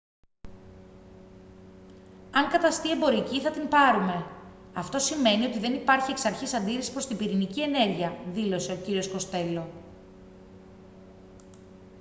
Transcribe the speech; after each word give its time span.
«αν 2.31 2.49
καταστεί 2.49 2.91
εμπορική 2.91 3.41
θα 3.41 3.51
την 3.51 3.67
πάρουμε. 3.67 4.25
αυτό 4.73 4.99
σημαίνει 4.99 5.45
ότι 5.45 5.59
δεν 5.59 5.73
υπάρχει 5.73 6.11
εξαρχής 6.11 6.53
αντίρρηση 6.53 6.91
προς 6.91 7.07
την 7.07 7.17
πυρηνική 7.17 7.61
ενέργεια» 7.61 8.17
δήλωσε 8.33 8.71
ο 8.71 8.75
κ. 8.75 9.09
κοστέλο 9.11 9.67